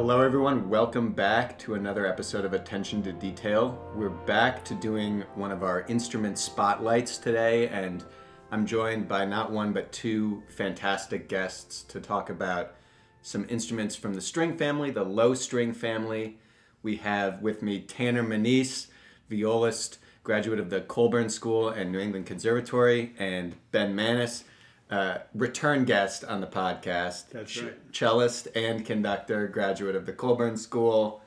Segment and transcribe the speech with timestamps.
[0.00, 0.70] Hello, everyone.
[0.70, 3.76] Welcome back to another episode of Attention to Detail.
[3.96, 8.04] We're back to doing one of our instrument spotlights today, and
[8.52, 12.76] I'm joined by not one but two fantastic guests to talk about
[13.22, 16.38] some instruments from the string family, the low string family.
[16.84, 18.86] We have with me Tanner Manise,
[19.28, 24.44] violist, graduate of the Colburn School and New England Conservatory, and Ben Manis,
[24.90, 27.30] uh, return guest on the podcast.
[27.30, 27.92] That's ch- right.
[27.92, 31.22] Cellist and conductor, graduate of the Colburn School,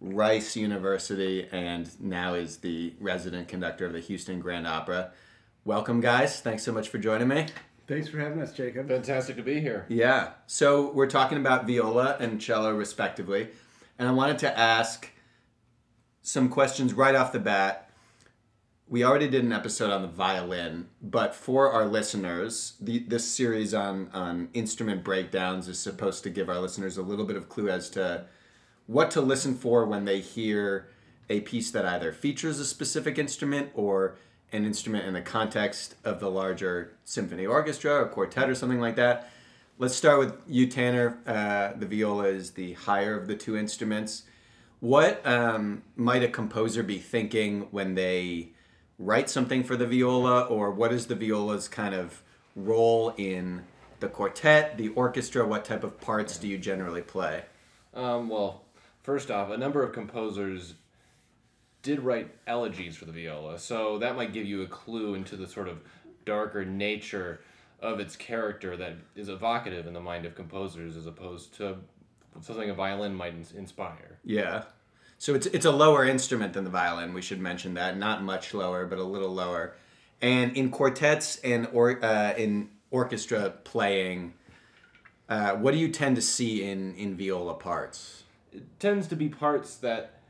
[0.00, 5.12] Rice University, and now is the resident conductor of the Houston Grand Opera.
[5.64, 6.40] Welcome, guys.
[6.40, 7.46] Thanks so much for joining me.
[7.86, 8.88] Thanks for having us, Jacob.
[8.88, 9.86] Fantastic to be here.
[9.88, 10.30] Yeah.
[10.46, 13.48] So we're talking about viola and cello, respectively.
[13.98, 15.10] And I wanted to ask
[16.22, 17.85] some questions right off the bat.
[18.88, 23.74] We already did an episode on the violin, but for our listeners, the, this series
[23.74, 27.68] on, on instrument breakdowns is supposed to give our listeners a little bit of clue
[27.68, 28.26] as to
[28.86, 30.88] what to listen for when they hear
[31.28, 34.18] a piece that either features a specific instrument or
[34.52, 38.94] an instrument in the context of the larger symphony orchestra or quartet or something like
[38.94, 39.28] that.
[39.78, 41.18] Let's start with you, Tanner.
[41.26, 44.22] Uh, the viola is the higher of the two instruments.
[44.78, 48.52] What um, might a composer be thinking when they
[48.98, 52.22] write something for the viola, or what is the viola's kind of
[52.54, 53.62] role in
[54.00, 55.46] the quartet, the orchestra?
[55.46, 57.44] What type of parts do you generally play?
[57.94, 58.62] Um, well,
[59.02, 60.74] first off, a number of composers
[61.82, 65.46] did write elegies for the viola, so that might give you a clue into the
[65.46, 65.80] sort of
[66.24, 67.40] darker nature
[67.80, 71.76] of its character that is evocative in the mind of composers as opposed to
[72.40, 74.18] something a violin might inspire.
[74.24, 74.64] Yeah.
[75.18, 77.14] So it's it's a lower instrument than the violin.
[77.14, 77.96] We should mention that.
[77.96, 79.74] Not much lower, but a little lower.
[80.20, 84.34] And in quartets and or uh, in orchestra playing,
[85.28, 88.24] uh, what do you tend to see in in viola parts?
[88.52, 90.20] It tends to be parts that,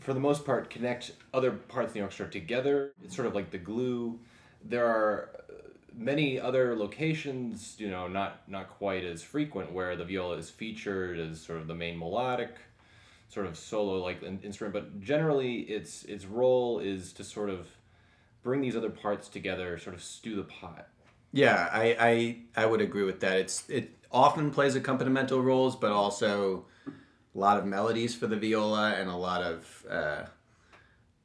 [0.00, 2.92] for the most part, connect other parts of the orchestra together.
[3.02, 4.18] It's sort of like the glue.
[4.64, 5.52] There are uh,
[5.94, 11.18] many other locations, you know, not not quite as frequent, where the viola is featured
[11.18, 12.56] as sort of the main melodic,
[13.32, 14.74] sort of solo like an instrument.
[14.74, 17.66] But generally, its its role is to sort of
[18.42, 20.88] bring these other parts together, sort of stew the pot.
[21.32, 23.38] Yeah, I, I I would agree with that.
[23.38, 26.66] It's it often plays accompanimental roles, but also
[27.34, 30.24] a lot of melodies for the viola and a lot of, uh,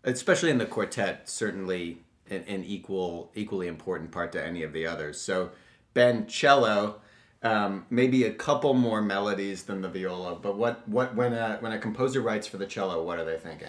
[0.06, 1.98] especially in the quartet, certainly
[2.30, 5.20] an, an equal equally important part to any of the others.
[5.20, 5.52] So
[5.94, 7.02] Ben cello,
[7.44, 11.72] um, maybe a couple more melodies than the viola, but what what when a when
[11.72, 13.68] a composer writes for the cello, what are they thinking?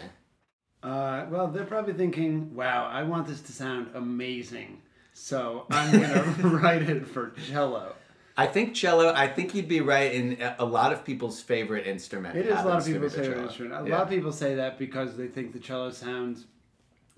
[0.82, 4.80] Uh, well, they're probably thinking, wow, I want this to sound amazing.
[5.12, 7.94] So I'm going to write it for cello.
[8.36, 9.12] I think cello.
[9.12, 12.36] I think you'd be right in a- lot of people's favorite instrument.
[12.38, 13.74] It is a lot of happens to be people's favorite instrument.
[13.86, 13.96] A Yeah.
[13.96, 16.46] lot of people say that because they think the cello sounds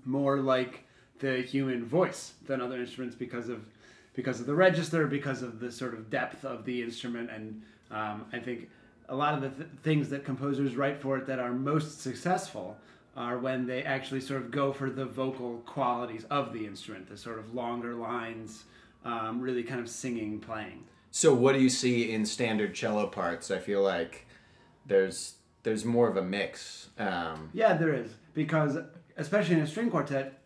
[0.03, 0.85] more like
[1.19, 3.63] the human voice than other instruments because of
[4.13, 7.61] because of the register, because of the sort of depth of the instrument, and
[7.91, 8.69] um, I think
[9.09, 12.77] a lot of the th- things that composers write for it that are most successful
[13.15, 17.17] are when they actually sort of go for the vocal qualities of the instrument, the
[17.17, 18.63] sort of longer lines,
[19.03, 20.83] um, really kind of singing playing.
[21.11, 23.51] So what do you see in standard cello parts?
[23.51, 24.27] I feel like
[24.85, 26.89] there's there's more of a mix.
[26.97, 28.77] Um, Yeah, there is because
[29.17, 30.40] especially in a string quartet,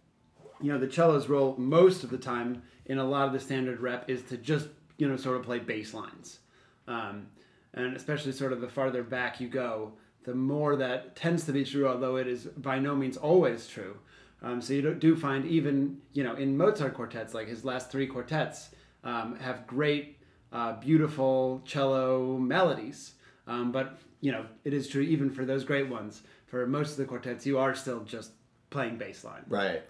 [0.62, 3.80] you know, the cello's role most of the time in a lot of the standard
[3.80, 4.68] rep is to just
[4.98, 6.40] you know sort of play bass lines,
[6.88, 7.28] um,
[7.74, 11.64] and especially sort of the farther back you go, the more that tends to be
[11.66, 11.88] true.
[11.88, 13.98] Although it is by no means always true.
[14.42, 18.08] Um, so you do- find even you know in Mozart quartets, like his last three
[18.08, 18.70] quartets,
[19.04, 20.18] um, have great,
[20.52, 23.14] uh, beautiful cello melodies.
[23.48, 26.22] Um, but you know it is true even for those great ones.
[26.48, 28.32] For most of the quartets, you are still just
[28.70, 29.44] playing bass line.
[29.50, 29.84] right.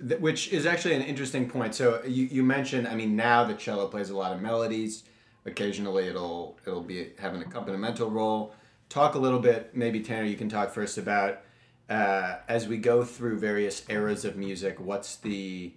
[0.00, 1.74] Which is actually an interesting point.
[1.74, 5.02] So you, you mentioned, I mean, now the cello plays a lot of melodies.
[5.44, 8.54] Occasionally, it'll it'll be have an accompanimental role.
[8.88, 10.24] Talk a little bit, maybe Tanner.
[10.24, 11.40] You can talk first about
[11.88, 14.78] uh, as we go through various eras of music.
[14.78, 15.72] What's the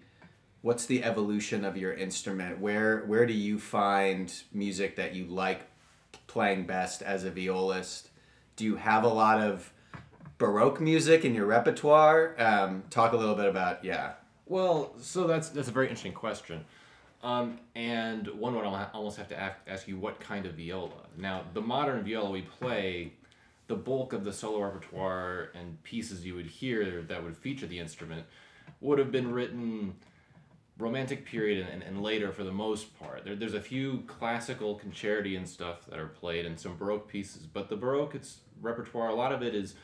[0.62, 2.60] what's the evolution of your instrument?
[2.60, 5.62] Where where do you find music that you like
[6.28, 8.10] playing best as a violist?
[8.56, 9.72] Do you have a lot of
[10.42, 12.36] baroque music in your repertoire?
[12.40, 14.14] Um, talk a little bit about yeah.
[14.48, 16.66] Well, so that's that's a very interesting question,
[17.24, 21.06] um, and one would al- almost have to ask, ask you what kind of viola.
[21.16, 23.14] Now, the modern viola we play,
[23.68, 27.78] the bulk of the solo repertoire and pieces you would hear that would feature the
[27.78, 28.26] instrument
[28.82, 29.94] would have been written
[30.80, 33.24] romantic period and, and later for the most part.
[33.24, 37.46] There, there's a few classical concerti and stuff that are played and some Baroque pieces,
[37.46, 39.76] but the Baroque it's repertoire, a lot of it is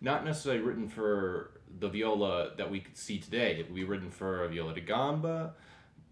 [0.00, 3.52] not necessarily written for the viola that we could see today.
[3.58, 5.54] It would be written for a viola da gamba,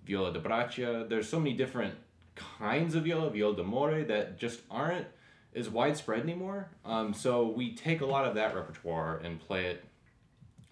[0.04, 1.06] viola da braccio.
[1.06, 1.94] There's so many different
[2.34, 5.06] kinds of viola, viola d'amore, that just aren't
[5.54, 6.68] as widespread anymore.
[6.84, 9.84] Um, so we take a lot of that repertoire and play it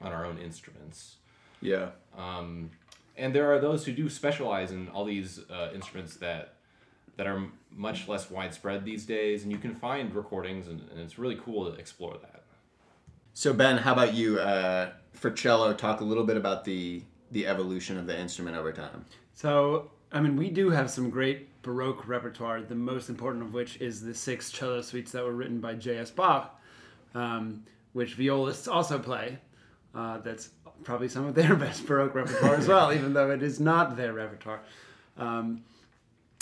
[0.00, 1.16] on our own instruments.
[1.60, 1.90] Yeah.
[2.16, 2.70] Um,
[3.16, 6.54] and there are those who do specialize in all these uh, instruments that
[7.16, 11.18] that are much less widespread these days, and you can find recordings, and, and it's
[11.18, 12.44] really cool to explore that.
[13.38, 14.40] So Ben, how about you?
[14.40, 18.72] Uh, for cello, talk a little bit about the the evolution of the instrument over
[18.72, 19.04] time.
[19.32, 23.80] So, I mean, we do have some great Baroque repertoire, the most important of which
[23.80, 26.10] is the six cello suites that were written by J.S.
[26.10, 26.60] Bach,
[27.14, 27.62] um,
[27.92, 29.38] which violists also play.
[29.94, 30.50] Uh, that's
[30.82, 34.14] probably some of their best Baroque repertoire as well, even though it is not their
[34.14, 34.62] repertoire.
[35.16, 35.62] Um,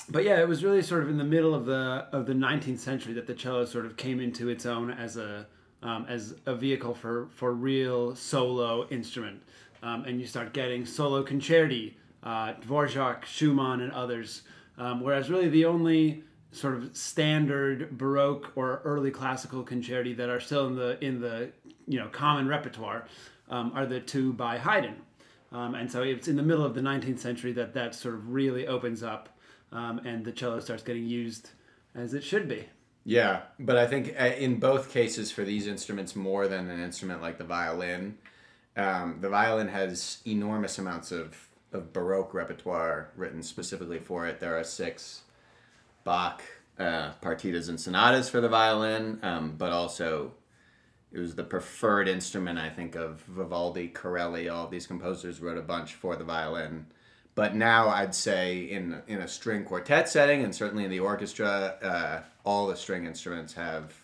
[0.08, 2.78] but yeah, it was really sort of in the middle of the of the 19th
[2.78, 5.46] century that the cello sort of came into its own as a
[5.86, 9.42] um, as a vehicle for for real solo instrument,
[9.82, 14.42] um, and you start getting solo concerti, uh, Dvorak, Schumann, and others.
[14.78, 20.40] Um, whereas really the only sort of standard Baroque or early classical concerti that are
[20.40, 21.50] still in the in the
[21.86, 23.06] you know common repertoire
[23.48, 24.96] um, are the two by Haydn.
[25.52, 28.32] Um, and so it's in the middle of the 19th century that that sort of
[28.32, 29.28] really opens up
[29.70, 31.50] um, and the cello starts getting used
[31.94, 32.66] as it should be.
[33.08, 37.22] Yeah, but I think uh, in both cases for these instruments, more than an instrument
[37.22, 38.18] like the violin,
[38.76, 44.40] um, the violin has enormous amounts of, of Baroque repertoire written specifically for it.
[44.40, 45.22] There are six
[46.02, 46.42] Bach
[46.80, 50.32] uh, partitas and sonatas for the violin, um, but also
[51.12, 54.48] it was the preferred instrument, I think, of Vivaldi, Corelli.
[54.48, 56.86] All these composers wrote a bunch for the violin.
[57.36, 61.76] But now I'd say in in a string quartet setting, and certainly in the orchestra,
[61.82, 63.94] uh, all the string instruments have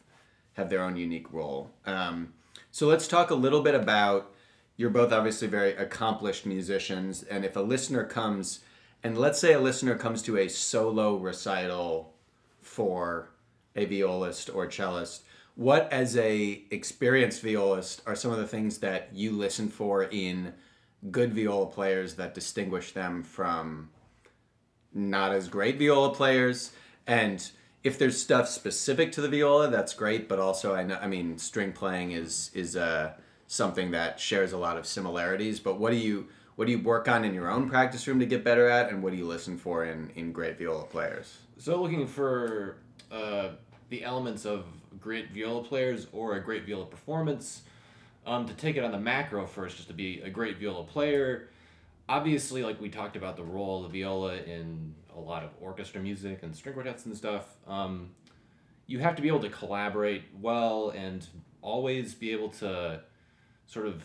[0.53, 1.71] have their own unique role.
[1.87, 2.35] Um,
[2.71, 4.33] so let's talk a little bit about.
[4.77, 8.61] You're both obviously very accomplished musicians, and if a listener comes,
[9.03, 12.13] and let's say a listener comes to a solo recital
[12.61, 13.31] for
[13.75, 15.21] a violist or cellist,
[15.55, 20.53] what as a experienced violist are some of the things that you listen for in
[21.11, 23.91] good viola players that distinguish them from
[24.95, 26.73] not as great viola players
[27.07, 27.51] and
[27.83, 31.37] if there's stuff specific to the viola that's great but also i know i mean
[31.39, 33.13] string playing is is uh,
[33.47, 37.09] something that shares a lot of similarities but what do you what do you work
[37.09, 39.59] on in your own practice room to get better at and what do you listen
[39.59, 42.77] for in in great viola players So looking for
[43.11, 43.51] uh,
[43.89, 44.65] the elements of
[45.01, 47.63] great viola players or a great viola performance.
[48.25, 51.49] Um, to take it on the macro first, just to be a great viola player.
[52.09, 56.01] Obviously, like we talked about the role of the viola in a lot of orchestra
[56.01, 57.57] music and string quartets and stuff.
[57.67, 58.11] Um,
[58.87, 61.27] you have to be able to collaborate well and
[61.63, 63.01] always be able to
[63.67, 64.03] sort of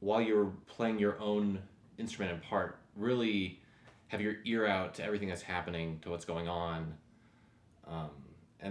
[0.00, 1.58] while you're playing your own
[1.98, 3.60] instrument and part really
[4.08, 6.94] have your ear out to everything that's happening to what's going on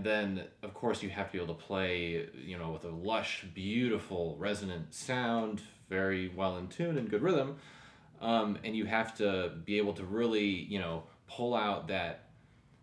[0.05, 3.45] then of course you have to be able to play you know with a lush
[3.53, 7.57] beautiful resonant sound very well in tune and good rhythm.
[8.21, 12.25] Um, and you have to be able to really you know pull out that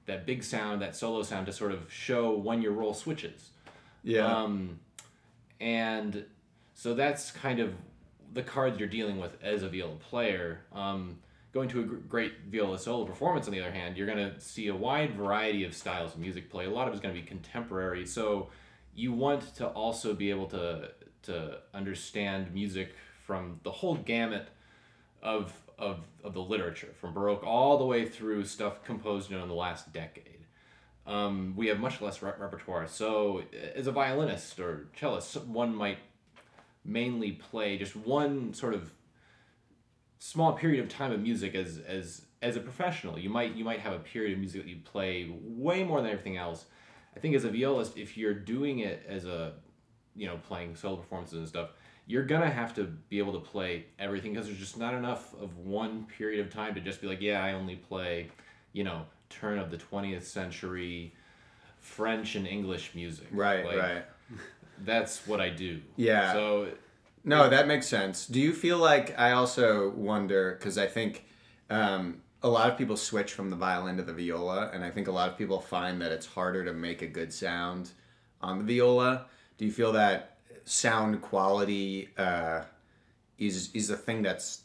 [0.07, 3.50] that big sound that solo sound to sort of show when your role switches.
[4.02, 4.26] Yeah.
[4.26, 4.81] Um,
[5.61, 6.25] and
[6.75, 7.73] so that's kind of
[8.33, 10.62] the cards you're dealing with as a viola player.
[10.73, 11.19] Um,
[11.52, 14.68] going to a great viola solo performance, on the other hand, you're going to see
[14.68, 16.64] a wide variety of styles of music play.
[16.64, 18.06] A lot of it's going to be contemporary.
[18.06, 18.49] So
[18.94, 20.90] you want to also be able to
[21.23, 24.49] to understand music from the whole gamut
[25.23, 29.42] of of, of the literature, from Baroque all the way through stuff composed you know,
[29.42, 30.47] in the last decade.
[31.06, 32.87] Um, we have much less re- repertoire.
[32.87, 33.42] So,
[33.75, 35.99] as a violinist or cellist, one might
[36.85, 38.92] mainly play just one sort of
[40.23, 43.19] small period of time of music as as as a professional.
[43.19, 46.11] You might you might have a period of music that you play way more than
[46.11, 46.64] everything else.
[47.17, 49.55] I think as a violist, if you're doing it as a
[50.14, 51.71] you know playing solo performances and stuff,
[52.07, 55.59] you're gonna have to be able to play everything because there's just not enough of
[55.59, 58.29] one period of time to just be like, yeah, I only play,
[58.73, 61.14] you know, turn of the twentieth century
[61.81, 63.26] French and English music.
[63.33, 64.05] right Like, right
[64.85, 65.81] That's what I do.
[65.97, 66.33] Yeah.
[66.33, 66.69] So
[67.25, 68.26] No, that makes sense.
[68.26, 71.25] Do you feel like I also wonder because I think
[71.71, 75.07] um, a lot of people switch from the violin to the viola, and I think
[75.09, 77.91] a lot of people find that it's harder to make a good sound
[78.41, 79.26] on the viola.
[79.57, 82.62] Do you feel that sound quality uh,
[83.38, 84.62] is is a thing that's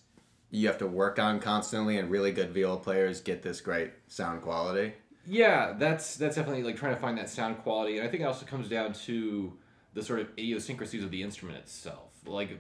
[0.50, 4.42] you have to work on constantly, and really good viola players get this great sound
[4.42, 4.94] quality.
[5.26, 8.26] Yeah, that's that's definitely like trying to find that sound quality, and I think it
[8.26, 9.54] also comes down to
[9.94, 12.07] the sort of idiosyncrasies of the instrument itself.
[12.28, 12.60] Like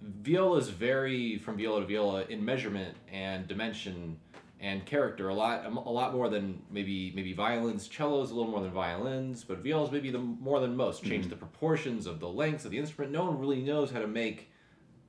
[0.00, 4.18] viola is very from viola to viola in measurement and dimension
[4.60, 7.88] and character a lot a lot more than maybe maybe violins.
[7.88, 11.02] Cellos a little more than violins but violas maybe the more than most.
[11.02, 11.30] Change mm-hmm.
[11.30, 13.12] the proportions of the lengths of the instrument.
[13.12, 14.50] No one really knows how to make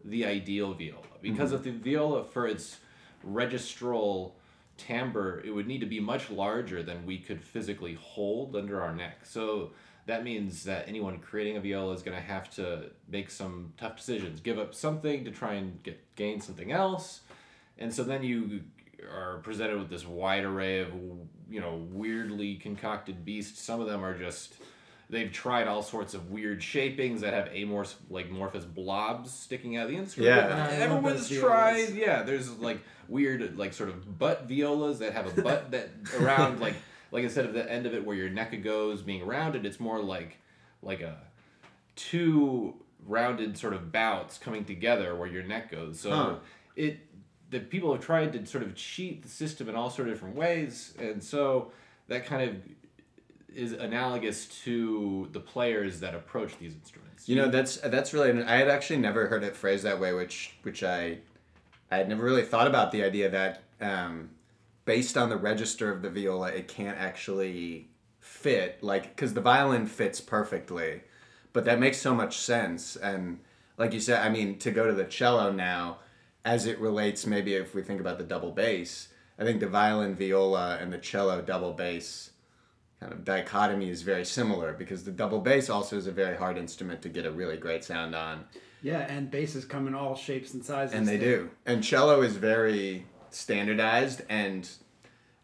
[0.03, 1.01] the ideal viola.
[1.22, 1.55] Because mm-hmm.
[1.55, 2.77] of the viola for its
[3.24, 4.36] registral
[4.77, 8.94] timbre it would need to be much larger than we could physically hold under our
[8.94, 9.25] neck.
[9.25, 9.72] So
[10.08, 13.98] that means that anyone creating a viola is going to have to make some tough
[13.98, 14.40] decisions.
[14.40, 17.22] Give up something to try and get gain something else.
[17.78, 18.62] And so then you
[19.12, 20.90] are presented with this wide array of
[21.50, 23.62] you know weirdly concocted beasts.
[23.62, 24.56] Some of them are just
[25.10, 29.84] they've tried all sorts of weird shapings that have amorph like amorphous blobs sticking out
[29.86, 30.68] of the instrument Yeah.
[30.68, 31.90] I everyone's tried.
[31.94, 36.60] yeah there's like weird like sort of butt violas that have a butt that around
[36.60, 36.74] like
[37.12, 40.02] like instead of the end of it where your neck goes being rounded it's more
[40.02, 40.38] like
[40.82, 41.18] like a
[41.96, 46.36] two rounded sort of bouts coming together where your neck goes so Huh.
[46.76, 47.00] it
[47.52, 50.36] the people have tried to sort of cheat the system in all sort of different
[50.36, 51.72] ways and so
[52.08, 52.56] that kind of
[53.56, 58.44] is analogous to the players that approach these instruments You know, that's that's really.
[58.44, 61.20] I had actually never heard it phrased that way, which which I
[61.90, 64.30] I had never really thought about the idea that um,
[64.86, 67.89] based on the register of the viola, it can't actually
[68.20, 71.01] fit like because the violin fits perfectly,
[71.54, 72.96] but that makes so much sense.
[72.96, 73.39] And
[73.77, 75.98] like you said, I mean, to go to the cello now,
[76.44, 80.15] as it relates, maybe if we think about the double bass, I think the violin,
[80.15, 82.32] viola, and the cello double bass
[83.00, 86.58] kind of dichotomy is very similar because the double bass also is a very hard
[86.58, 88.46] instrument to get a really great sound on
[88.82, 90.96] Yeah, and basses come in all shapes and sizes.
[90.96, 94.70] and they do and cello is very standardized and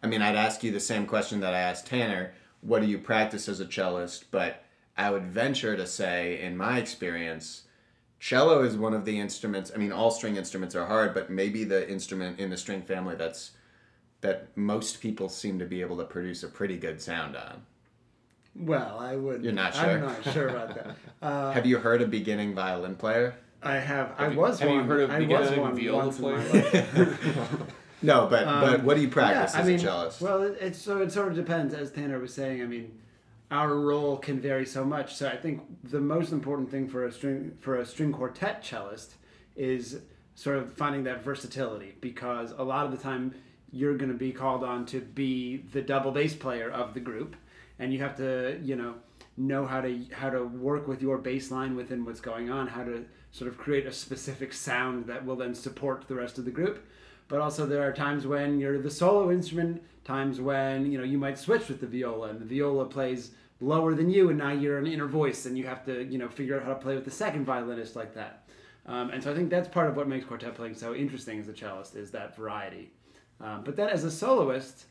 [0.02, 2.98] i mean i'd ask you the same question that i asked tanner what do you
[2.98, 4.64] practice as a cellist but
[4.98, 7.64] i would venture to say in my experience
[8.20, 11.64] cello is one of the instruments i mean all string instruments are hard but maybe
[11.64, 13.52] the instrument in the string family that's
[14.22, 17.62] that most people seem to be able to produce a pretty good sound on
[18.56, 19.44] Well, I would.
[19.44, 19.84] You're not sure.
[19.90, 20.96] I'm not sure about that.
[21.22, 23.34] Uh, have you heard a beginning violin player
[23.64, 24.14] I have.
[24.18, 24.88] I Have you- was have you one.
[24.88, 27.18] heard of I beginning was one viola once in my player?
[28.02, 30.44] no but but Um, what do you practice yeah, as I mean, a cellist Well,
[30.44, 32.62] it, it's so it sort of depends, as Tanner was saying.
[32.62, 33.00] I mean,
[33.50, 35.16] our role can vary so much.
[35.16, 39.16] So I think the most important thing for a string for a string quartet cellist
[39.56, 40.02] is
[40.36, 43.34] sort of finding that versatility because a lot of the time
[43.72, 47.36] you're going to be called on to be the double bass player of the group
[47.80, 48.96] and you have to you know
[49.38, 52.84] know how to how to work with your bass line within what's going on how
[52.84, 56.52] to sort of create a specific sound that will then support the rest of the
[56.52, 56.86] group
[57.32, 61.18] but also there are times when you're the solo instrument times when you know you
[61.18, 64.78] might switch with the viola and the viola plays lower than you and now you're
[64.78, 67.06] an inner voice and you have to you know figure out how to play with
[67.06, 68.50] the second violinist like that.
[68.86, 71.48] Um, and so i think that's part of what makes quartet playing so interesting as
[71.48, 72.92] a cellist is that variety.
[73.40, 74.86] Um, but then as a soloist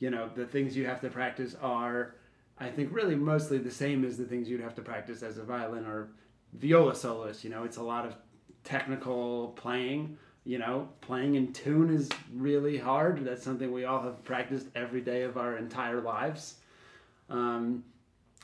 [0.00, 2.16] you know the things you have to practice are
[2.58, 5.44] i think really mostly the same as the things you'd have to practice as a
[5.44, 6.08] violin or
[6.54, 7.44] viola soloist.
[7.44, 8.16] You know it's a lot of
[8.64, 14.22] technical playing you know playing in tune is really hard that's something we all have
[14.24, 16.56] practiced every day of our entire lives
[17.30, 17.82] um,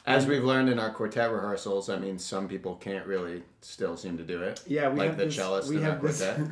[0.06, 4.16] As we've learned in our quartet rehearsals, I mean, some people can't really still seem
[4.16, 4.62] to do it.
[4.66, 6.46] yeah we like have the this, cellist we in our have this, quartet.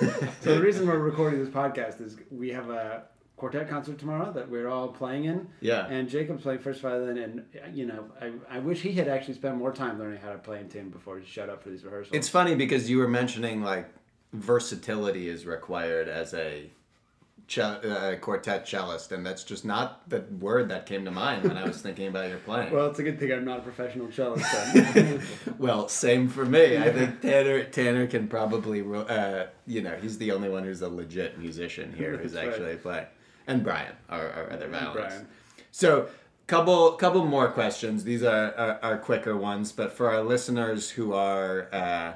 [0.40, 3.04] so the reason we're recording this podcast is we have a
[3.36, 5.86] quartet concert tomorrow that we're all playing in Yeah.
[5.86, 7.44] and jacob's playing first violin and
[7.76, 10.58] you know I, I wish he had actually spent more time learning how to play
[10.58, 13.62] in tune before he showed up for these rehearsals It's funny because you were mentioning
[13.62, 13.88] like
[14.40, 16.70] versatility is required as a
[17.48, 21.56] ce- uh, quartet cellist, and that's just not the word that came to mind when
[21.56, 22.72] I was thinking about your playing.
[22.72, 24.50] well it's a good thing i'm not a professional cellist
[24.94, 25.22] then.
[25.58, 26.76] Well, same for me.
[26.76, 30.88] I think Tanner Tanner can probably, uh, you know, he's the only one who's a
[30.88, 32.48] legit musician here who's right.
[32.48, 33.06] actually playing,
[33.46, 35.24] and Brian, our, our other violinist.
[35.70, 36.08] So,
[36.46, 38.04] couple couple more questions.
[38.04, 42.12] These are, are are quicker ones, but for our listeners who are uh,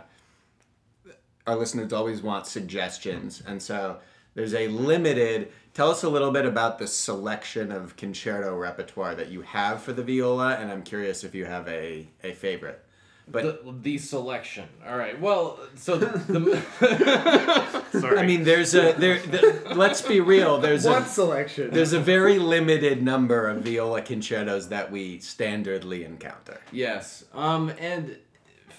[1.47, 3.99] our listeners always want suggestions, and so
[4.35, 5.53] there's a limited.
[5.75, 9.93] Tell us a little bit about the selection of concerto repertoire that you have for
[9.93, 12.85] the viola, and I'm curious if you have a a favorite.
[13.31, 14.69] But the, the selection.
[14.87, 15.21] All right.
[15.21, 16.19] Well, so the.
[16.19, 18.19] the sorry.
[18.19, 19.21] I mean, there's a there.
[19.21, 20.59] The, let's be real.
[20.59, 26.05] There's what a selection there's a very limited number of viola concertos that we standardly
[26.05, 26.61] encounter.
[26.73, 27.25] Yes.
[27.33, 28.19] Um, and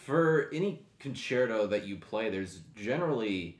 [0.05, 3.57] for any concerto that you play, there's generally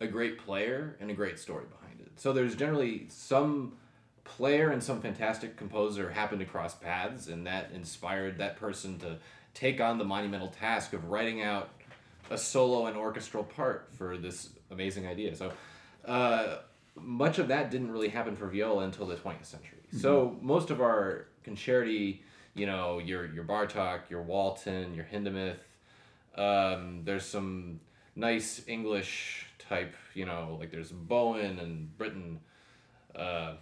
[0.00, 2.12] a great player and a great story behind it.
[2.16, 3.72] So there's generally some
[4.24, 9.18] player and some fantastic composer happened to cross paths, and that inspired that person to
[9.54, 11.70] take on the monumental task of writing out
[12.30, 15.34] a solo and orchestral part for this amazing idea.
[15.34, 15.52] So.
[16.04, 16.58] Uh,
[16.94, 19.78] much of that didn't really happen for viola until the 20th century.
[19.98, 22.20] So most of our concerti,
[22.54, 25.56] you know, your your Bartok, your Walton, your Hindemith,
[26.36, 27.80] um, there's some
[28.16, 32.40] nice English type, you know, like there's Bowen and Britten.
[33.14, 33.54] Uh,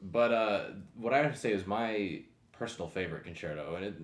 [0.00, 0.64] but uh,
[0.96, 3.94] what I have to say is my personal favorite concerto, and it,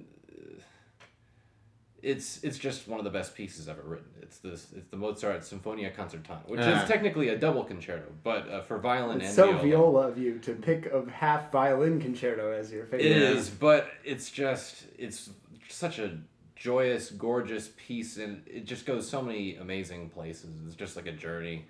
[2.01, 4.07] it's it's just one of the best pieces ever written.
[4.23, 6.83] It's this it's the Mozart Sinfonia Concertante, which Ah.
[6.83, 9.63] is technically a double concerto, but uh, for violin It's and so viola.
[9.63, 13.07] viola of you to pick a half violin concerto as your favorite.
[13.07, 15.31] It is, but it's just it's
[15.69, 16.17] such a
[16.59, 20.51] joyous, gorgeous piece, and it just goes so many amazing places.
[20.67, 21.67] It's just like a journey.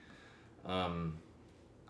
[0.65, 1.19] Um,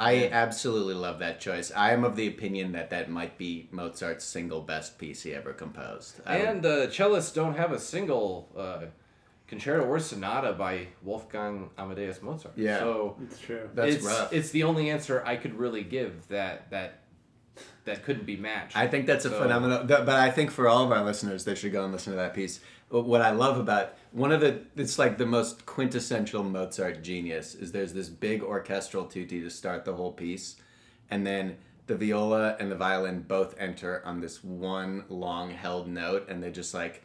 [0.00, 1.72] I absolutely love that choice.
[1.74, 5.52] I am of the opinion that that might be Mozart's single best piece he ever
[5.52, 6.20] composed.
[6.26, 8.86] I would- and uh, cellists don't have a single uh,
[9.48, 12.56] concerto or sonata by Wolfgang Amadeus Mozart.
[12.56, 12.78] Yeah.
[12.78, 13.68] So It's true.
[13.74, 14.32] That's it's, rough.
[14.32, 17.00] It's the only answer I could really give that that
[17.86, 18.76] that couldn't be matched.
[18.76, 19.82] I think that's a So- phenomenal.
[19.84, 22.34] But I think for all of our listeners, they should go and listen to that
[22.34, 22.60] piece.
[22.90, 27.70] What I love about one of the, it's like the most quintessential Mozart genius is
[27.70, 30.56] there's this big orchestral tutti to start the whole piece,
[31.10, 36.26] and then the viola and the violin both enter on this one long held note,
[36.30, 37.02] and they just like,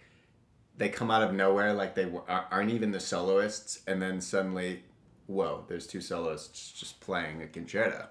[0.77, 4.83] they come out of nowhere like they aren't even the soloists, and then suddenly,
[5.27, 8.07] whoa, there's two soloists just playing a concerto.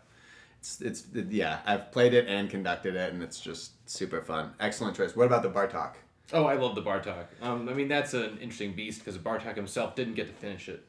[0.59, 4.53] It's, it's yeah, I've played it and conducted it, and it's just super fun.
[4.61, 5.17] Excellent choice.
[5.17, 5.95] What about the Bartok?
[6.33, 7.27] Oh, I love the Bartok.
[7.43, 10.85] Um, I mean, that's an interesting beast because Bartok himself didn't get to finish it.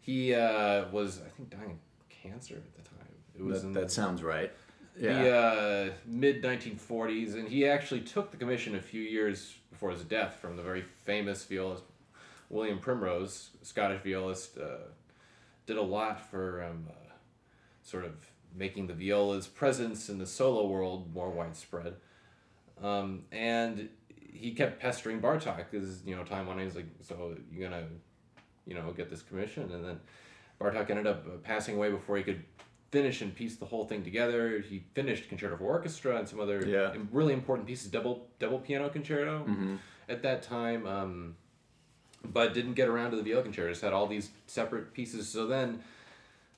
[0.00, 2.98] He uh, was, I think, dying of cancer at the time.
[3.38, 4.52] It was That, that sounds right.
[4.98, 5.22] Yeah.
[5.22, 10.02] the uh, mid 1940s, and he actually took the commission a few years before his
[10.02, 11.84] death from the very famous violist
[12.50, 14.58] William Primrose, Scottish violist.
[14.58, 14.88] Uh,
[15.64, 17.12] did a lot for um, uh,
[17.82, 18.12] sort of
[18.54, 21.94] making the viola's presence in the solo world more widespread.
[22.82, 23.88] Um, and
[24.32, 26.60] he kept pestering Bartok because you know time went.
[26.60, 27.84] He's like, "So you're gonna,
[28.66, 30.00] you know, get this commission?" And then
[30.60, 32.42] Bartok ended up uh, passing away before he could
[32.90, 34.58] finish and piece the whole thing together.
[34.60, 36.94] He finished Concerto for Orchestra and some other Yeah.
[37.10, 39.76] really important pieces, double double piano concerto Mm-hmm.
[40.08, 40.86] at that time.
[40.86, 41.36] Um,
[42.24, 43.68] but didn't get around to the viola concerto.
[43.70, 45.28] Just had all these separate pieces.
[45.28, 45.82] So then,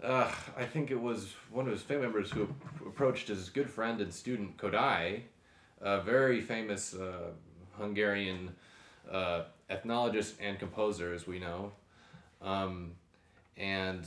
[0.03, 2.49] uh, I think it was one of his family members who
[2.87, 5.23] approached his good friend and student Kodály,
[5.81, 7.31] a very famous uh,
[7.79, 8.55] Hungarian
[9.11, 11.73] uh, ethnologist and composer, as we know.
[12.43, 12.93] Um,
[13.57, 14.07] and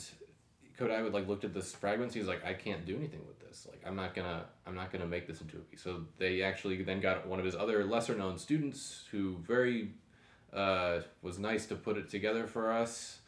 [0.80, 2.14] Kodály would like looked at this fragments.
[2.14, 3.68] He's like, I can't do anything with this.
[3.70, 5.82] Like, I'm not gonna, I'm not gonna make this into a piece.
[5.82, 9.92] So they actually then got one of his other lesser known students who very
[10.54, 13.20] uh, was nice to put it together for us.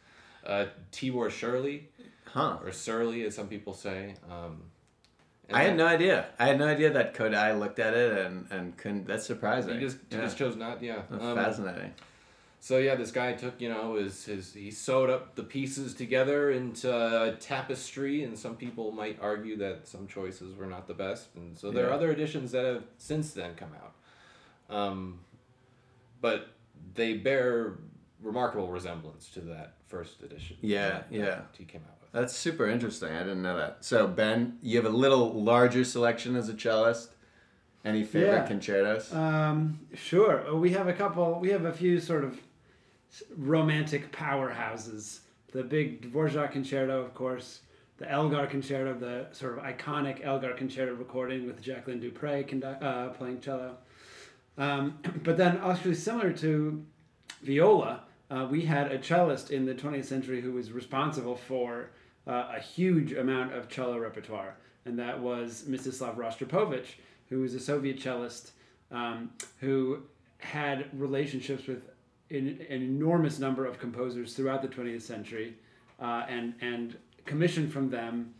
[0.46, 1.88] Uh, Tibor Serly,
[2.24, 2.58] Huh.
[2.62, 4.14] or Surly, as some people say.
[4.30, 4.62] Um,
[5.50, 6.26] and I had no idea.
[6.38, 9.06] I had no idea that Kodály looked at it and, and couldn't.
[9.06, 9.74] That's surprising.
[9.74, 10.20] He just, yeah.
[10.22, 10.82] just chose not.
[10.82, 11.02] Yeah.
[11.10, 11.94] That's Um, fascinating.
[12.62, 16.50] So yeah, this guy took you know his his he sewed up the pieces together
[16.50, 21.28] into a tapestry, and some people might argue that some choices were not the best,
[21.36, 25.20] and so there are other editions that have since then come out, um,
[26.20, 26.48] but
[26.94, 27.78] they bear
[28.22, 30.58] remarkable resemblance to that first edition.
[30.60, 31.24] Yeah, that- yeah.
[31.24, 31.99] that he came out.
[32.12, 33.10] That's super interesting.
[33.12, 33.84] I didn't know that.
[33.84, 37.08] So Ben, you have a little larger selection as a cellist.
[37.84, 38.46] Any favorite Yeah.
[38.46, 39.12] concertos?
[39.14, 40.46] Um, sure.
[40.46, 41.38] Uh, We have a couple.
[41.40, 42.38] We have a few sort of
[43.36, 45.20] romantic powerhouses.
[45.52, 47.60] The big Dvorak concerto, of course.
[47.98, 52.82] The Elgar concerto, the sort of iconic Elgar concerto recording with Jacqueline du Pré conduct,
[52.82, 53.76] uh, playing cello.
[54.58, 56.84] Um, but then, actually, similar to
[57.42, 61.90] viola, uh, we had a cellist in the 20th century who was responsible for
[62.26, 66.94] uh, a huge amount of cello repertoire, and that was Mstislav Rostropovich,
[67.28, 68.50] who was a Soviet cellist
[68.90, 69.30] um,
[69.60, 70.02] who
[70.38, 71.82] had relationships with
[72.30, 75.54] an, an enormous number of composers throughout the 20th century,
[76.00, 78.34] uh, and and commissioned from them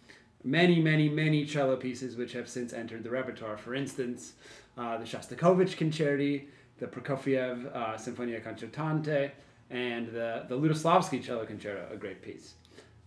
[0.44, 3.56] many, many, many cello pieces which have since entered the repertoire.
[3.56, 4.34] For instance,
[4.78, 6.46] uh, the Shostakovich Concerti,
[6.78, 9.32] the Prokofiev uh, Sinfonia Concertante,
[9.70, 12.54] and the, the Lutosławski Cello Concerto, a great piece.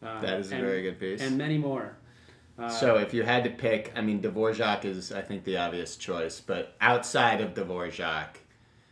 [0.04, 1.22] Uh, That is a and- very good piece.
[1.22, 1.96] And many more.
[2.58, 5.96] Uh, so if you had to pick, I mean, Dvorak is, I think, the obvious
[5.96, 6.40] choice.
[6.40, 8.36] But outside of Dvorak,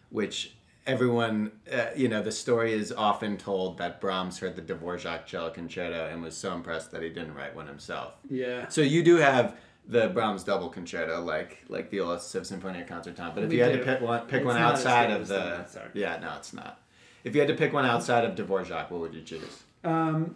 [0.09, 0.55] which
[0.87, 5.51] everyone, uh, you know, the story is often told that Brahms heard the Dvorak cello
[5.51, 8.13] concerto and was so impressed that he didn't write one himself.
[8.29, 8.67] Yeah.
[8.67, 9.55] So you do have
[9.87, 13.35] the Brahms double concerto, like like Viola Civ Sinfonia Concertante.
[13.35, 16.17] But if We you had to pick one, pick It's one outside of the, yeah,
[16.19, 16.79] no, it's not.
[17.23, 19.63] If you had to pick one outside of Dvorak, what would you choose?
[19.83, 20.35] Um,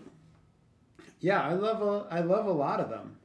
[1.19, 3.17] yeah, I love a, I love a lot of them.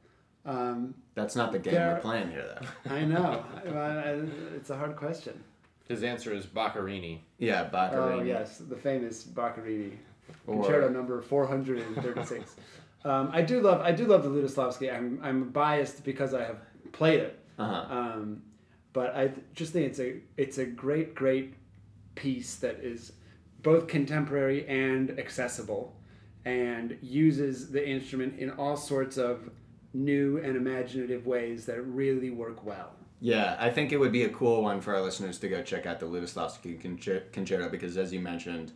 [0.46, 2.44] Um, That's not the game There- we're playing here,
[2.86, 2.94] though.
[2.94, 3.44] I know.
[3.66, 4.10] I, I,
[4.56, 5.42] it's a hard question.
[5.88, 7.18] His answer is Boccherini.
[7.38, 8.20] Yeah, Boccherini.
[8.20, 9.92] Oh yes, the famous Boccherini
[10.46, 12.54] Or- concerto number four hundred and thirty-six.
[13.04, 14.92] um, I do love I do love the Lutosławski.
[14.94, 16.58] I'm I'm biased because I have
[16.92, 17.92] played it, Uh-huh.
[17.94, 18.42] um,
[18.92, 21.54] but I th- just think it's a it's a great great
[22.14, 23.12] piece that is
[23.62, 25.92] both contemporary and accessible,
[26.44, 29.50] and uses the instrument in all sorts of
[29.92, 32.92] new and imaginative ways that really work well.
[33.20, 35.84] Yeah, I think it would be a cool one for our listeners to go check
[35.84, 36.80] out the Lutosławski
[37.32, 38.72] Concerto because, as you mentioned,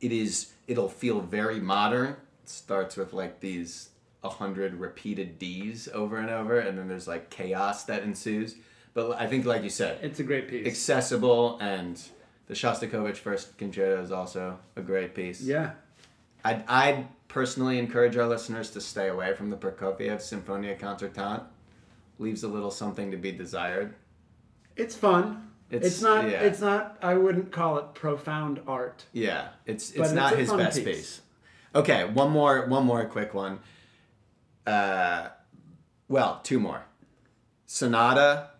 [0.00, 2.10] it is it'll feel very modern.
[2.42, 3.90] It starts with like these
[4.24, 8.56] a hundred repeated D's over and over, and then there's like chaos that ensues.
[8.94, 10.66] But I think, like you said, It's a great piece.
[10.66, 12.00] accessible, and
[12.48, 15.40] the Shostakovich First Concerto is also a great piece.
[15.40, 15.72] yeah.
[16.44, 21.44] I'd, I'd personally encourage our listeners to stay away from the Prokofiev Sinfonia Concertante.
[22.18, 23.94] Leaves a little something to be desired.
[24.76, 25.50] It's fun.
[25.70, 26.24] It's, It's- not.
[26.30, 26.40] yeah.
[26.42, 26.98] It's not.
[27.02, 29.04] I wouldn't call it profound art.
[29.12, 30.84] Yeah, it's it's it's not his best piece.
[30.96, 31.20] piece.
[31.74, 33.58] Okay, one more one more quick one.
[34.66, 35.28] Uh,
[36.08, 36.84] well, two more.
[37.66, 38.50] Sonata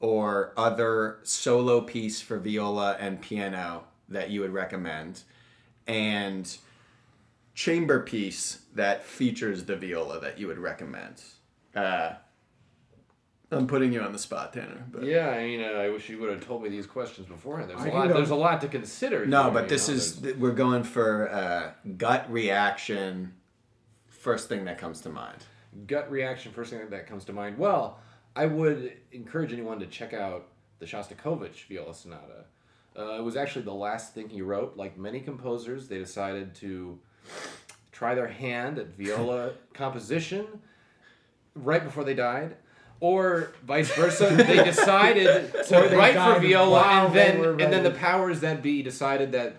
[0.00, 5.22] or other solo piece for viola and piano that you would recommend,
[5.86, 6.56] and
[7.60, 11.22] chamber piece that features the viola that you would recommend.
[11.74, 12.12] Uh,
[13.50, 14.84] I'm putting you on the spot, Tanner.
[14.92, 17.70] But Yeah, I mean, uh, I wish you would have told me these questions beforehand.
[17.70, 18.08] There's I a lot.
[18.08, 19.24] go- There's a lot to consider.
[19.24, 23.34] No, here, but this know, is there's- we're going for uh, gut reaction.
[24.06, 25.44] First thing that comes to mind.
[25.86, 26.52] gut reaction.
[26.52, 27.56] First thing that comes to mind.
[27.56, 28.00] Well,
[28.34, 32.44] I would encourage anyone to check out the Shostakovich Viola Sonata.
[32.98, 34.76] Uh, it was actually the last thing he wrote.
[34.76, 36.98] Like many composers, they decided to
[37.92, 40.46] try their hand at viola composition
[41.54, 42.56] right before they died.
[42.98, 47.90] Or vice versa, they decided to they write for viola, and then and then the
[47.90, 49.56] powers that be decided that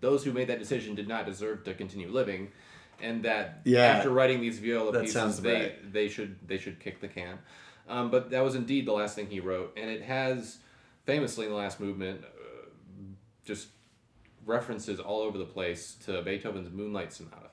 [0.00, 2.52] those who made that decision did not deserve to continue living,
[3.00, 3.80] and that Yeah.
[3.80, 5.92] after writing these viola pieces, they right.
[5.92, 7.38] they should they should kick the can.
[7.88, 10.58] Um, but that was indeed the last thing he wrote, and it has
[11.06, 12.66] famously in the last movement uh,
[13.46, 13.68] just
[14.46, 17.50] references all over the place to Beethoven's Moonlight Sonata.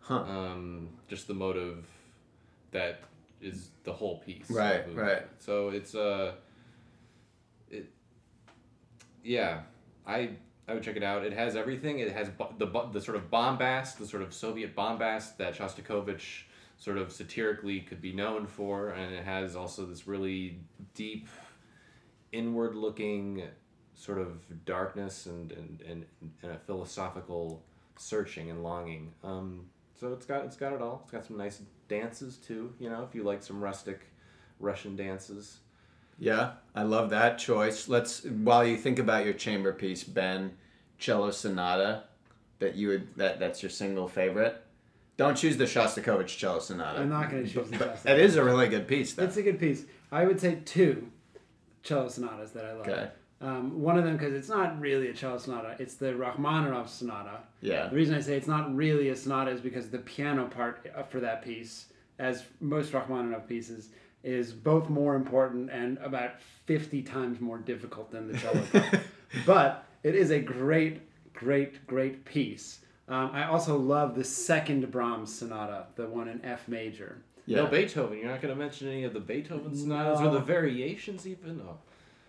[0.00, 0.22] Huh.
[0.22, 1.86] Um, just the motive
[2.72, 3.00] that
[3.40, 4.50] is the whole piece.
[4.50, 5.22] Right, right.
[5.38, 6.32] So it's uh,
[7.70, 7.90] it,
[9.22, 9.60] yeah,
[10.06, 10.30] I
[10.66, 11.24] I would check it out.
[11.24, 12.00] It has everything.
[12.00, 15.54] It has bo- the bo- the sort of bombast, the sort of Soviet bombast that
[15.54, 16.44] Shostakovich
[16.76, 20.58] sort of satirically could be known for, and it has also this really
[20.94, 21.28] deep,
[22.32, 23.44] inward-looking
[23.94, 26.04] sort of darkness and and, and,
[26.42, 27.62] and a philosophical
[27.96, 29.12] searching and longing.
[29.22, 29.66] Um,
[29.98, 31.00] so it's got it's got it all.
[31.04, 32.72] It's got some nice dances too.
[32.78, 34.00] You know, if you like some rustic
[34.60, 35.58] Russian dances.
[36.18, 37.88] Yeah, I love that choice.
[37.88, 40.52] Let's while you think about your chamber piece, Ben,
[40.98, 42.04] cello sonata,
[42.60, 44.60] that you would that that's your single favorite.
[45.16, 47.00] Don't choose the Shostakovich cello sonata.
[47.00, 48.06] I'm not going to choose the But best.
[48.06, 49.22] it is a really good piece, though.
[49.22, 49.84] It's a good piece.
[50.10, 51.08] I would say two
[51.84, 52.88] cello sonatas that I love.
[52.88, 53.08] Okay.
[53.44, 57.40] Um, one of them because it's not really a cello sonata; it's the Rachmaninoff sonata.
[57.60, 57.88] Yeah.
[57.88, 61.02] The reason I say it's not really a sonata is because the piano part uh,
[61.02, 61.86] for that piece,
[62.18, 63.90] as most Rachmaninoff pieces,
[64.22, 69.00] is both more important and about fifty times more difficult than the cello part.
[69.46, 71.02] but it is a great,
[71.34, 72.78] great, great piece.
[73.08, 77.18] Um, I also love the second Brahms sonata, the one in F major.
[77.44, 77.58] Yeah.
[77.58, 78.16] No Beethoven.
[78.16, 81.60] You're not going to mention any of the Beethoven sonatas or the variations, even.
[81.60, 81.76] Oh.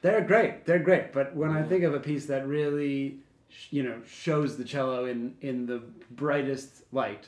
[0.06, 0.66] They're great.
[0.68, 1.12] They're great.
[1.14, 3.18] But when I think of a piece that really,
[3.72, 7.28] you know, shows the cello in in the brightest light,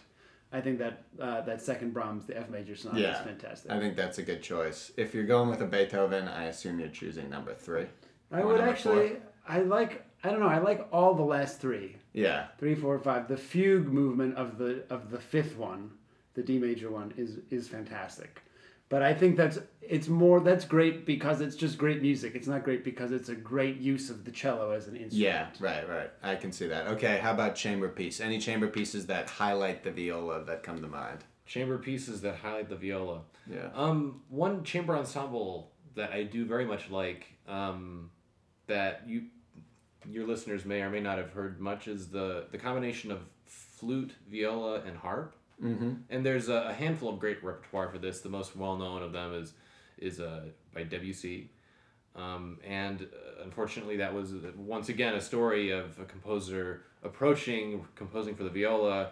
[0.54, 3.20] I think that uh, that second Brahms, the F major sonata, Yeah.
[3.20, 3.72] is fantastic.
[3.72, 4.92] I think that's a good choice.
[4.96, 7.88] If you're going with a Beethoven, I assume you're choosing number three.
[8.32, 9.10] I would actually.
[9.10, 9.18] four.
[9.48, 10.04] I like.
[10.24, 10.48] I don't know.
[10.48, 12.48] I like all the last three, Yeah.
[12.60, 13.28] three, four, five.
[13.28, 15.92] The fugue movement of the of the fifth one,
[16.36, 18.42] the D major one, is is fantastic.
[18.90, 22.36] But I think that's it's more that's great because it's just great music.
[22.36, 25.14] It's not great because it's a great use of the cello as an instrument.
[25.14, 26.10] Yeah, right, right.
[26.24, 26.88] I can see that.
[26.88, 28.20] Okay, how about chamber piece?
[28.20, 31.20] Any chamber pieces that highlight the viola that come to mind?
[31.46, 33.22] Chamber pieces that highlight the viola.
[33.50, 33.70] Yeah.
[33.74, 38.12] Um, one chamber ensemble that I do very much like um,
[38.68, 39.24] that you
[40.10, 44.14] your listeners may or may not have heard much is the the combination of flute,
[44.30, 45.36] viola, and harp.
[45.64, 45.94] Mm-hmm.
[46.10, 48.22] And there's a, handful of great repertoire for this.
[48.22, 49.54] The most well known of them is
[49.98, 51.50] is uh, by Debussy.
[52.16, 57.86] Um, and uh, unfortunately, that was uh, once again a story of a composer approaching
[57.96, 59.12] composing for the viola,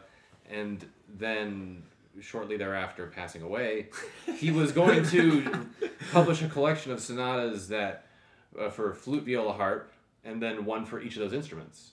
[0.50, 0.86] and
[1.18, 1.84] then
[2.22, 3.90] shortly thereafter passing away.
[4.38, 5.68] He was going to
[6.12, 8.06] publish a collection of sonatas that
[8.60, 9.94] uh, for flute, viola, harp,
[10.26, 11.92] and then one for each of those instruments.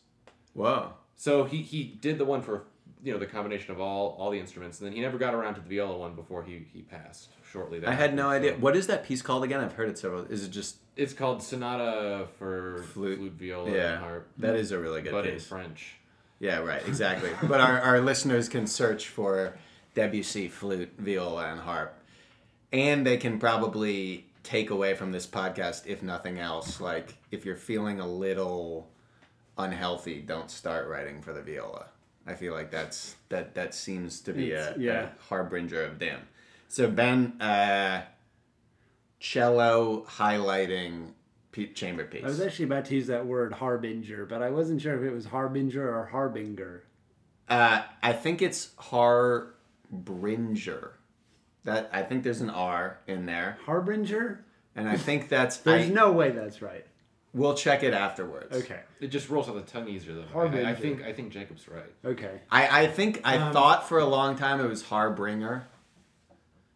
[0.54, 0.94] Wow.
[1.14, 2.64] So he, he did the one for
[3.02, 5.54] you know the combination of all all the instruments, and then he never got around
[5.54, 7.78] to the viola one before he, he passed shortly.
[7.80, 7.90] That.
[7.90, 8.52] I had no idea.
[8.52, 9.60] So What is that piece called again?
[9.60, 10.22] I've heard it several.
[10.24, 13.18] Is it just It's called Sonata for Flute.
[13.18, 13.92] flute, viola, yeah?
[13.94, 15.22] and harp, That is a really good piece.
[15.22, 15.40] but in.
[15.40, 15.96] French.
[16.38, 17.30] Yeah, right, exactly.
[17.48, 19.56] but our, our listeners can search for
[19.94, 21.94] Debussy flute, viola, and harp.
[22.72, 27.54] And they can probably take away from this podcast, if nothing else, like if you're
[27.56, 28.88] feeling a little
[29.58, 31.86] unhealthy, don't start writing for the viola.
[32.26, 35.08] I feel like that's that that seems to be a, yeah.
[35.08, 36.20] a harbinger of doom.
[36.68, 38.02] So Ben, uh,
[39.18, 41.12] cello highlighting
[41.52, 42.24] pe- chamber piece.
[42.24, 45.14] I was actually about to use that word harbinger, but I wasn't sure if it
[45.14, 46.84] was harbinger or harbinger.
[47.48, 49.72] Uh, I think it's Harbinger.
[51.64, 54.44] That I think there's an R in there, Harbinger?
[54.74, 55.58] and I think that's.
[55.58, 56.86] There's I, no way that's right.
[57.34, 58.54] We'll check it afterwards.
[58.54, 58.80] Okay.
[59.00, 60.38] It just rolls off the tongue easier though.
[60.38, 61.90] I, I think I think Jacob's right.
[62.04, 62.40] Okay.
[62.50, 65.66] I, I think I Um, thought for a long time it was Harbinger.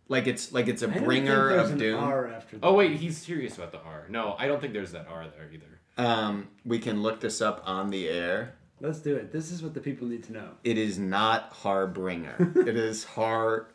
[0.09, 2.05] Like it's like it's a I don't bringer think there's of an doom.
[2.05, 2.66] R after that.
[2.66, 4.07] Oh wait, he's serious about the R.
[4.09, 5.66] No, I don't think there's that R there either.
[5.99, 8.55] Um, we can look this up on the air.
[8.81, 9.33] Let's do it.
[9.33, 10.51] This is what the people need to know.
[10.62, 12.53] It is not Harbinger.
[12.66, 13.69] it is Har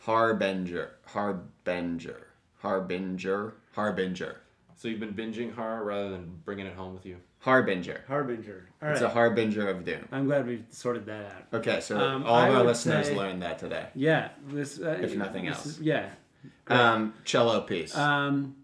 [0.00, 0.90] Harbinger.
[1.06, 2.26] Harbinger.
[2.58, 3.54] Harbinger.
[3.74, 4.36] Harbinger.
[4.82, 7.18] So you've been binging Har rather than bringing it home with you.
[7.38, 8.02] Harbinger.
[8.08, 8.68] Harbinger.
[8.82, 8.92] All right.
[8.94, 10.08] It's a harbinger of doom.
[10.10, 11.60] I'm glad we sorted that out.
[11.60, 13.90] Okay, so Um, all I of our would listeners say- learned that today.
[13.94, 14.30] Yeah.
[14.48, 14.80] This.
[14.80, 15.66] Uh, If nothing this else.
[15.66, 16.10] is- yeah.
[16.66, 17.96] Um, cello piece.
[17.96, 18.56] Um,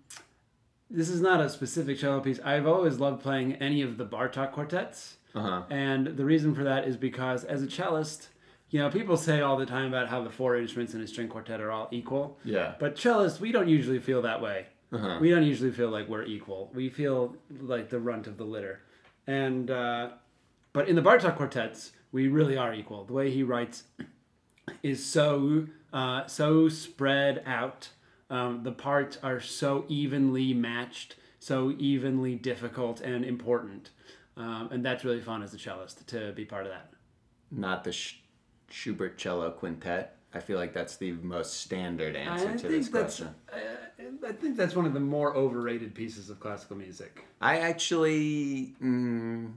[0.90, 2.40] this is not a specific cello piece.
[2.44, 5.18] I've always loved playing any of the Bartok quartets.
[5.36, 5.62] Uh-huh.
[5.70, 8.30] And the reason for that is because as a cellist,
[8.70, 11.28] you know, people say all the time about how the four instruments in a string
[11.28, 12.40] quartet are all equal.
[12.42, 12.74] Yeah.
[12.80, 14.66] But cellists, we don't usually feel that way.
[14.92, 15.18] Uh-huh.
[15.20, 16.70] We don't usually feel like we're equal.
[16.74, 18.80] We feel like the runt of the litter.
[19.26, 20.10] And uh,
[20.72, 23.04] but in the Bartok quartets, we really are equal.
[23.04, 23.84] The way he writes
[24.82, 27.90] is so uh, so spread out.
[28.30, 33.90] Um, the parts are so evenly matched, so evenly difficult and important,
[34.36, 36.92] um, and that's really fun as a cellist to be part of that.
[37.50, 38.20] Not the Sch-
[38.68, 40.17] Schubert cello quintet.
[40.34, 43.28] I feel like that's the most standard answer I to this question.
[43.52, 47.24] I think that's one of the more overrated pieces of classical music.
[47.40, 49.52] I actually, mm,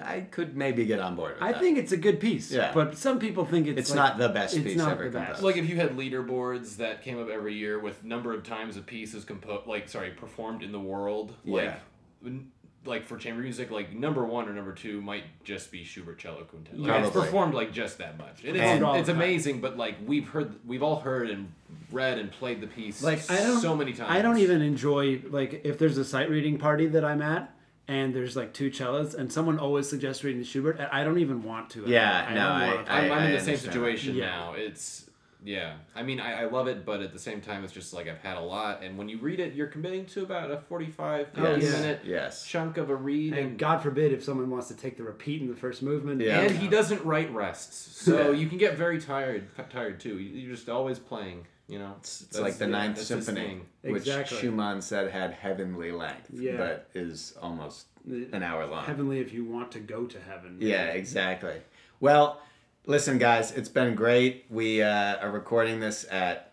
[0.00, 1.46] I could maybe get on board with that.
[1.46, 1.60] I that.
[1.60, 2.72] think it's a good piece, Yeah.
[2.72, 5.10] but some people think it's it's like- not the best it's piece not ever the
[5.10, 5.24] best.
[5.26, 5.42] composed.
[5.44, 8.80] Like if you had leaderboards that came up every year with number of times a
[8.82, 11.78] piece is composed, like sorry, performed in the world, Yeah.
[12.24, 12.50] n-
[12.86, 16.44] like for chamber music, like number one or number two might just be Schubert cello
[16.44, 16.78] quintet.
[16.78, 17.08] Like, Probably.
[17.08, 18.44] it's performed like just that much.
[18.44, 21.52] It is, Performed it's amazing, but like we've heard, we've all heard and
[21.90, 24.10] read and played the piece like I don't so many times.
[24.10, 27.54] I don't even enjoy like if there's a sight reading party that I'm at
[27.86, 31.42] and there's like two cellos and someone always suggests reading Schubert and I don't even
[31.42, 31.84] want to.
[31.86, 32.92] Yeah, I no, don't I- want to.
[32.92, 34.26] I'm, I'm I in the same situation Yeah.
[34.26, 34.54] now.
[34.56, 35.03] It's
[35.44, 35.74] yeah.
[35.94, 38.18] I mean, I, I love it, but at the same time, it's just like I've
[38.18, 41.40] had a lot, and when you read it, you're committing to about a 45, 50
[41.40, 41.70] Oh, yeah.
[41.70, 42.44] minute yes.
[42.46, 45.42] chunk of a read, and and, God forbid if someone wants to take the repeat
[45.42, 46.20] in the first movement.
[46.20, 46.40] Yeah.
[46.40, 48.38] and he doesn't write rests, so Yeah.
[48.38, 50.18] you can get very tired, tired too.
[50.18, 51.94] You- You're just always playing, you know.
[51.98, 54.38] It's, it's like the Ninth that's Symphony, which Exactly.
[54.38, 56.56] Schumann said had heavenly length, Yeah.
[56.56, 58.84] but is almost an hour long.
[58.84, 60.56] Heavenly if you want to go to heaven.
[60.60, 61.56] Yeah, exactly.
[62.00, 62.40] Well,
[62.86, 64.46] listen, guys, it's been great.
[64.50, 66.52] We uh, are recording this at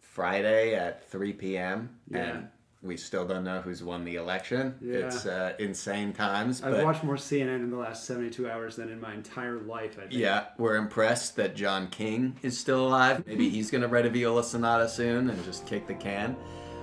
[0.00, 1.96] Friday at 3 p.m.
[2.10, 2.18] Yeah.
[2.18, 2.48] and
[2.82, 4.74] we still don't know who's won the election.
[4.80, 5.06] Yeah.
[5.06, 9.00] It's uh, insane times, I've watched more CNN in the last 72 hours than in
[9.00, 10.12] my entire life, I think.
[10.14, 13.26] yeah, we're impressed that John King is still alive.
[13.26, 16.36] Maybe he's gonna write a viola sonata soon and just kick the can.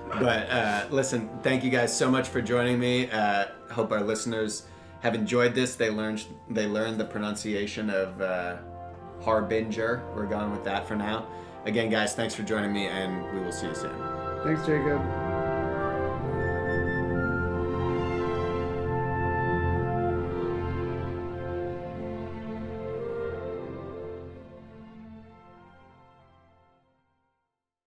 [0.08, 3.10] But uh, listen, thank you guys so much for joining me.
[3.10, 4.66] Uh, hope our listeners
[5.00, 5.74] have enjoyed this.
[5.74, 8.56] They learned they learned the pronunciation of uh,
[9.28, 10.04] Harbinger.
[10.14, 11.26] We're going with that for now.
[11.66, 13.92] Again, guys, thanks for joining me, and we will see you soon.
[14.42, 15.27] Thanks, Jacob.